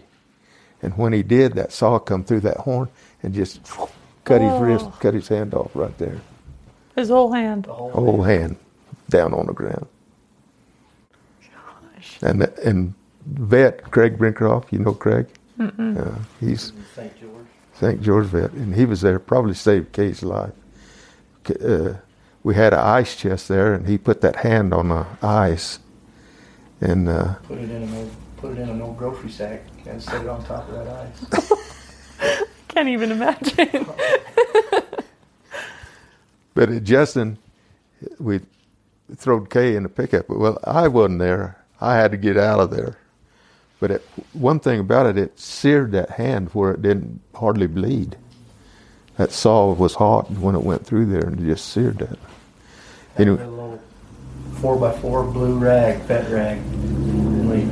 [0.82, 2.90] And when he did, that saw come through that horn
[3.24, 3.60] and just
[4.28, 4.94] cut his wrist, Oh.
[5.00, 6.20] cut his hand off right there.
[6.96, 7.64] His whole hand.
[7.66, 8.40] The whole, Whole thing.
[8.42, 8.56] hand
[9.10, 9.88] down on the ground.
[11.96, 12.18] Gosh.
[12.22, 12.94] And and
[13.26, 15.28] vet Craig Brincroft, you know Craig?
[15.60, 17.20] Uh, he's St.
[17.20, 17.46] George.
[17.74, 18.02] St.
[18.02, 19.20] George vet, and he was there.
[19.20, 20.54] Probably saved Kay's life.
[21.64, 21.94] Uh,
[22.44, 25.80] we had an ice chest there, and he put that hand on the ice,
[26.82, 30.02] and uh, Put it in an old, put it in an old grocery sack and
[30.02, 31.52] set it on top of that ice.
[32.78, 33.88] Can't even imagine.
[36.54, 37.38] But at Justin,
[38.20, 38.40] we
[39.16, 40.28] throwed Kay in the pickup.
[40.28, 41.64] Well, I wasn't there.
[41.80, 42.98] I had to get out of there.
[43.80, 44.02] But it,
[44.34, 48.16] one thing about it, it seared that hand where it didn't hardly bleed.
[49.18, 52.18] That saw was hot when it went through there and it just seared that.
[53.18, 53.44] Had Anyway.
[53.44, 53.82] a little
[54.54, 56.60] four by four blue rag, vet rag.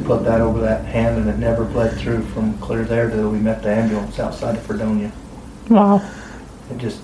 [0.05, 3.09] And we put that over that hand and it never bled through from clear there
[3.09, 5.11] till we met the ambulance outside of Fredonia.
[5.69, 5.97] wow.
[6.71, 7.01] It just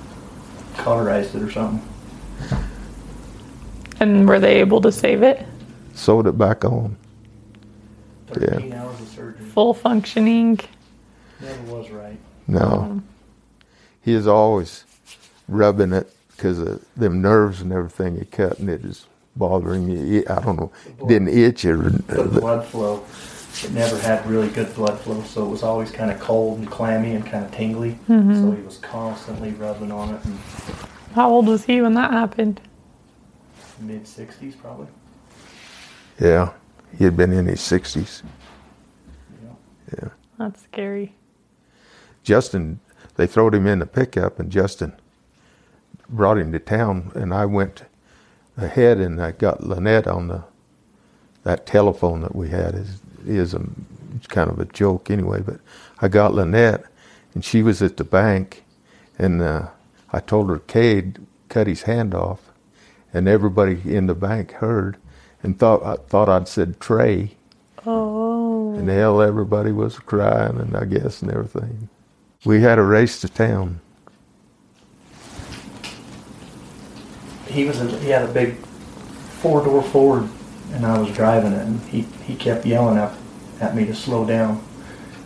[0.78, 1.88] cauterized it or something.
[4.00, 5.46] And were they able to save it?
[5.94, 6.98] Sewed it back on.
[8.28, 9.46] Thirteen hours of surgery.
[9.46, 10.60] Full functioning.
[11.40, 12.18] Never was right.
[12.48, 12.60] No.
[12.60, 13.08] Um,
[14.02, 14.86] he is always
[15.48, 20.24] rubbing it because of them nerves and everything he cut and it is bothering you.
[20.30, 20.72] I don't know.
[21.08, 21.90] Didn't itch or.
[21.90, 23.06] The blood flow.
[23.64, 26.72] It never had really good blood flow, so it was always kind of cold and
[26.72, 27.92] clammy and kind of tingly.
[28.08, 28.34] Mm-hmm.
[28.36, 30.38] So he was constantly rubbing on it in
[31.14, 32.62] How old was he when that happened?
[33.82, 34.88] mid 60s probably.
[36.20, 36.54] Yeah.
[36.98, 38.22] He had been in his 60s.
[39.42, 39.48] You
[40.02, 40.12] know.
[40.38, 41.16] That's scary.
[42.24, 42.80] Justin,
[43.16, 44.94] they throwed him in the pickup, and Justin
[46.08, 47.84] brought him to town, and I went
[48.58, 50.44] ahead and I got Lynette on the
[51.44, 53.62] that telephone that we had is is a
[54.16, 55.60] it's kind of a joke anyway, but
[56.02, 56.86] I got Lynette,
[57.34, 58.64] and she was at the bank,
[59.18, 59.70] and uh,
[60.12, 62.42] I told her Cade cut his hand off,
[63.14, 64.98] and everybody in the bank heard,
[65.42, 67.38] and thought I thought I'd said Trey,
[67.86, 68.74] Oh.
[68.76, 71.90] and hell, everybody was crying, and I guess and everything.
[72.46, 73.80] We had a race to town.
[77.52, 78.56] He was a, he had a big
[79.42, 80.28] four door Ford,
[80.74, 83.14] and I was driving it, and he he kept yelling at
[83.62, 84.64] at me to slow down.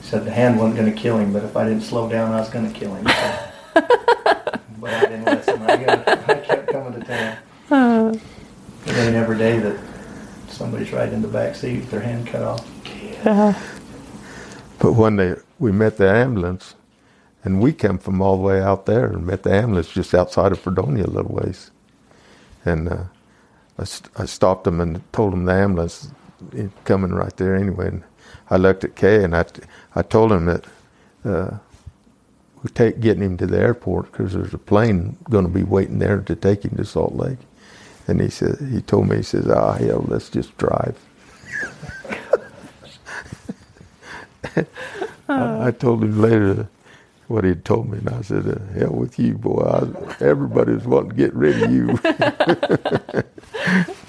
[0.01, 2.33] He said the hand wasn't going to kill him, but if I didn't slow down,
[2.33, 3.07] I was going to kill him.
[3.07, 3.39] So.
[4.79, 5.61] but I didn't listen.
[5.63, 7.37] I, got, I kept coming to town.
[7.71, 8.17] Uh,
[8.85, 9.79] It ain't every day that
[10.49, 12.67] somebody's riding in the back seat with their hand cut off.
[13.03, 13.59] yeah.
[14.79, 16.75] But when they we met the ambulance,
[17.43, 20.51] and we came from all the way out there and met the ambulance just outside
[20.51, 21.71] of Fredonia a little ways,
[22.65, 23.03] and uh,
[23.79, 26.09] I, st- I stopped them and told them the ambulance
[26.53, 27.87] is coming right there anyway.
[27.89, 28.03] And
[28.49, 29.63] I looked at Kay and I, t-
[29.95, 30.65] I told him that
[31.25, 31.57] uh,
[32.63, 35.99] we take getting him to the airport because there's a plane going to be waiting
[35.99, 37.39] there to take him to Salt Lake.
[38.07, 40.97] And he said he told me he says, "Ah, hell, let's just drive."
[45.29, 46.67] I, I told him later
[47.27, 49.61] what he'd told me, and I said, uh, "Hell with you, boy!
[49.61, 51.99] I, everybody was wanting to get rid of you."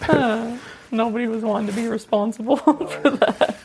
[0.91, 3.57] Nobody was wanting to be responsible for that.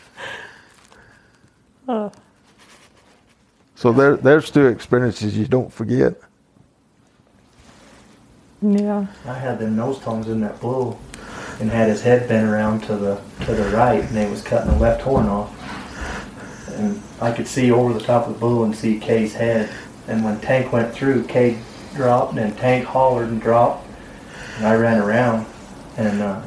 [3.76, 6.16] so there, there's two experiences you don't forget.
[8.62, 9.08] Yeah.
[9.26, 11.00] I had them nose tongs in that bull
[11.60, 14.72] and had his head bent around to the to the right and they was cutting
[14.72, 15.61] the left horn off.
[16.72, 19.70] And I could see over the top of the bull and see Kay's head.
[20.08, 21.58] And when Tank went through, Kay
[21.96, 23.88] dropped and then Tank hollered and dropped.
[24.58, 25.46] And I ran around
[25.98, 26.42] and uh,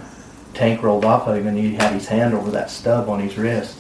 [0.55, 3.37] Tank rolled off of him and he had his hand over that stub on his
[3.39, 3.79] wrist.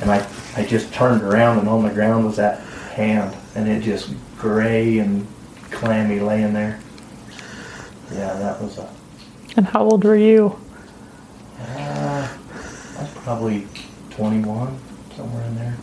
[0.00, 0.26] And I,
[0.56, 2.60] I just turned around and on the ground was that
[2.94, 5.26] hand and it just gray and
[5.70, 6.80] clammy laying there.
[8.12, 8.88] Yeah, that was a
[9.56, 10.58] And how old were you?
[11.58, 12.28] uh,
[12.98, 13.66] I was probably
[14.10, 14.78] 21,
[15.16, 15.76] somewhere in there.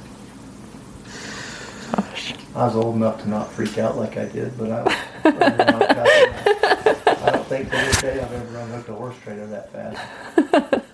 [1.95, 2.33] Gosh.
[2.55, 4.93] I was old enough to not freak out like I did, but I, was
[5.33, 7.07] running around fast.
[7.25, 10.83] I don't think to this day I've ever unhooked a horse trailer that fast.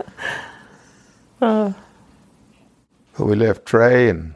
[1.42, 1.72] Uh,
[3.18, 4.36] But we left Trey and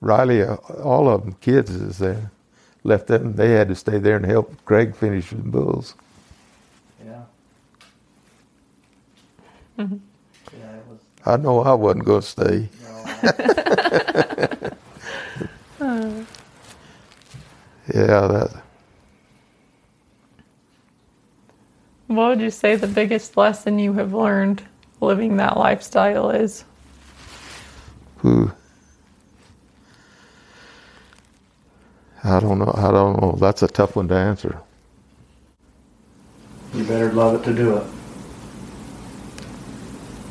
[0.00, 2.30] Riley, uh, all of them kids is there.
[2.84, 3.32] Left them.
[3.34, 5.96] They had to stay there and help Greg finish the bulls.
[7.04, 7.22] Yeah.
[9.78, 11.00] Yeah, it was.
[11.26, 12.68] I know I wasn't going to stay.
[15.80, 16.26] No,
[17.94, 18.62] Yeah, that.
[22.08, 24.62] what would you say the biggest lesson you have learned
[25.00, 26.64] living that lifestyle is?
[28.18, 28.50] Who?
[32.24, 32.72] I don't know.
[32.76, 33.36] I don't know.
[33.40, 34.60] That's a tough one to answer.
[36.74, 37.86] you better love it to do it.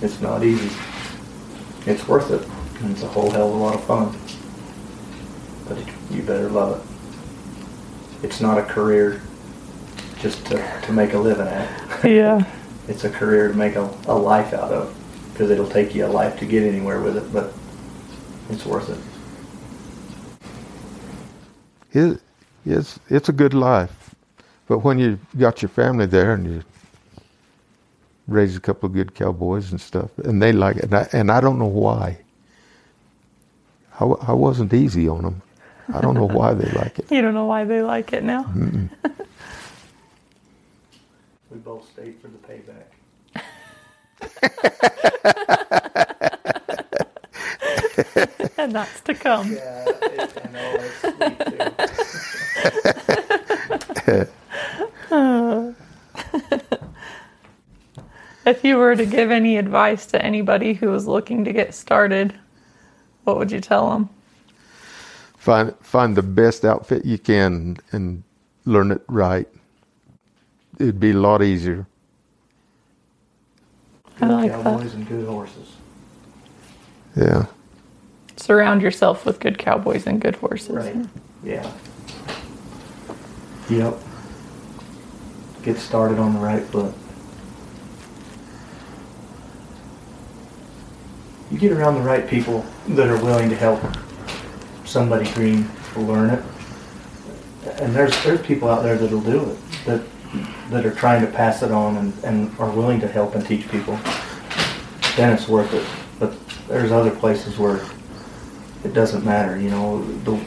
[0.02, 0.70] It's not easy.
[1.86, 2.48] It's worth it.
[2.80, 4.18] And it's a whole hell of a lot of fun.
[5.68, 5.78] But
[6.12, 8.26] you better love it.
[8.26, 9.22] It's not a career
[10.20, 11.84] just to, to make a living at.
[12.04, 12.44] Yeah.
[12.88, 14.96] it's a career to make a, a life out of
[15.32, 17.54] because it'll take you a life to get anywhere with it, but
[18.50, 18.98] it's worth it.
[21.94, 22.22] It,
[22.66, 24.16] it's it's a good life,
[24.68, 26.64] but when you got your family there and you
[28.28, 31.32] raise a couple of good cowboys and stuff, and they like it, and I, and
[31.32, 32.18] I don't know why.
[33.98, 35.42] I, w- I wasn't easy on them.
[35.94, 37.06] I don't know why they like it.
[37.12, 38.46] You don't know why they like it now?
[41.50, 42.86] We both stayed for the payback.
[48.60, 49.54] And that's to come.
[49.54, 51.40] Yeah, it, I know it's sweet
[55.10, 55.76] too.
[58.46, 62.34] If you were to give any advice to anybody who was looking to get started,
[63.28, 64.10] what would you tell them?
[65.38, 68.24] Find find the best outfit you can and
[68.66, 69.48] learn it right.
[70.80, 71.86] It'd be a lot easier.
[74.22, 74.64] I Good like that.
[74.64, 75.76] cowboys and good horses.
[77.18, 77.46] Yeah.
[78.38, 80.70] Surround yourself with good cowboys and good horses.
[80.70, 81.06] Right.
[81.44, 81.70] Yeah.
[83.70, 84.00] Yep.
[85.64, 86.94] Get started on the right foot.
[91.58, 93.82] You get around the right people that are willing to help
[94.86, 96.46] somebody green learn it.
[97.82, 100.02] And there's there's people out there that'll do it that
[100.70, 103.68] that are trying to pass it on and, and are willing to help and teach
[103.72, 103.98] people.
[105.16, 105.84] Then it's worth it.
[106.20, 106.38] But
[106.68, 107.84] there's other places where
[108.84, 109.60] it doesn't matter.
[109.60, 110.40] You know, the,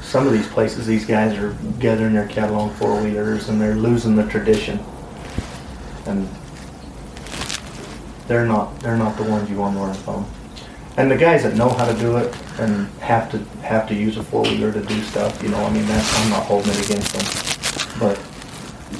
[0.00, 3.76] some of these places, these guys are gathering their cattle on four wheelers and they're
[3.76, 4.82] losing the tradition,
[6.06, 6.26] and
[8.26, 10.26] they're not they're not the ones you want to learn from.
[10.96, 14.16] And the guys that know how to do it and have to have to use
[14.16, 16.84] a four wheeler to do stuff, you know, I mean, that's I'm not holding it
[16.84, 18.18] against them, but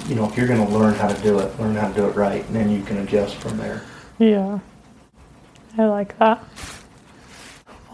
[0.08, 2.06] you know, if you're going to learn how to do it, learn how to do
[2.06, 3.82] it right, and then you can adjust from there.
[4.18, 4.58] Yeah.
[5.78, 6.42] I like that.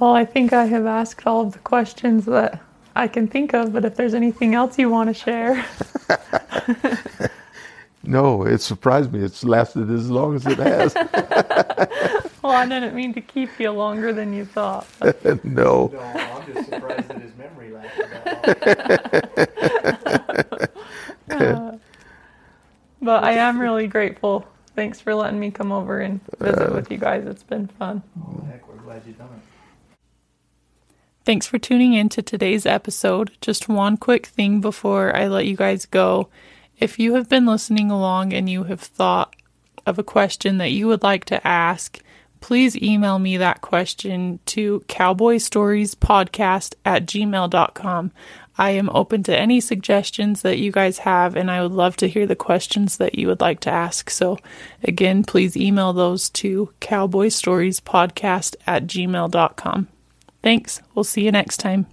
[0.00, 2.60] Well, I think I have asked all of the questions that
[2.94, 5.64] I can think of, but if there's anything else you want to share,
[8.04, 9.20] No, it surprised me.
[9.20, 10.94] It's lasted as long as it has.
[12.42, 14.86] well, I didn't mean to keep you longer than you thought.
[15.44, 15.90] no.
[15.92, 18.10] No, I'm just surprised that his memory lasted
[21.28, 21.80] that long.
[23.02, 24.46] But I am really grateful.
[24.76, 27.26] Thanks for letting me come over and visit uh, with you guys.
[27.26, 28.00] It's been fun.
[28.16, 29.42] Oh, heck, we're glad you done it.
[31.24, 33.32] Thanks for tuning in to today's episode.
[33.40, 36.28] Just one quick thing before I let you guys go.
[36.78, 39.34] If you have been listening along and you have thought
[39.86, 42.00] of a question that you would like to ask,
[42.40, 48.12] please email me that question to cowboystoriespodcast at gmail.com.
[48.58, 52.08] I am open to any suggestions that you guys have, and I would love to
[52.08, 54.10] hear the questions that you would like to ask.
[54.10, 54.36] So,
[54.82, 59.88] again, please email those to cowboystoriespodcast at gmail.com.
[60.42, 60.82] Thanks.
[60.94, 61.86] We'll see you next time.